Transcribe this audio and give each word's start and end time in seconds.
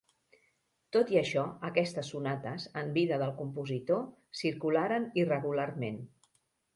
Tot 0.95 1.11
i 1.15 1.17
això, 1.19 1.41
aquestes 1.67 2.07
sonates, 2.13 2.65
en 2.81 2.89
vida 2.95 3.19
del 3.25 3.33
compositor, 3.41 4.01
circularen 4.39 5.07
irregularment. 5.25 6.01